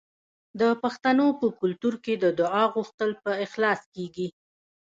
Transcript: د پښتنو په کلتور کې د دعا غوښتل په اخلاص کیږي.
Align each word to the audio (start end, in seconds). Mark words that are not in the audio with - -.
د 0.59 0.61
پښتنو 0.83 1.27
په 1.39 1.47
کلتور 1.59 1.95
کې 2.03 2.13
د 2.23 2.25
دعا 2.39 2.63
غوښتل 2.73 3.11
په 3.23 3.31
اخلاص 3.45 3.81
کیږي. 3.95 4.27